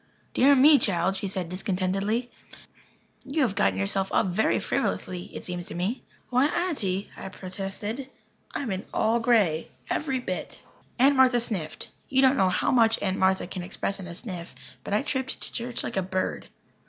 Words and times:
"Dear 0.33 0.55
me, 0.55 0.79
child," 0.79 1.15
she 1.15 1.27
said 1.27 1.47
discontentedly, 1.47 2.31
"you 3.23 3.43
have 3.43 3.53
gotten 3.53 3.77
yourself 3.77 4.11
up 4.11 4.25
very 4.29 4.59
frivolously, 4.59 5.25
it 5.25 5.43
seems 5.43 5.67
to 5.67 5.75
me." 5.75 6.01
"Why, 6.31 6.47
Aunty," 6.47 7.11
I 7.15 7.29
protested, 7.29 8.09
"I'm 8.55 8.83
all 8.95 9.17
in 9.17 9.21
grey 9.21 9.67
every 9.91 10.19
bit." 10.19 10.63
Aunt 10.97 11.15
Martha 11.17 11.39
sniffed. 11.39 11.91
You 12.09 12.23
don't 12.23 12.35
know 12.35 12.49
how 12.49 12.71
much 12.71 12.99
Aunt 13.03 13.21
can 13.51 13.61
express 13.61 13.99
in 13.99 14.07
a 14.07 14.15
sniff. 14.15 14.55
But 14.83 14.95
I 14.95 15.03
tripped 15.03 15.39
to 15.39 15.53
church 15.53 15.83
like 15.83 15.97
a 15.97 16.01
bird. 16.01 16.47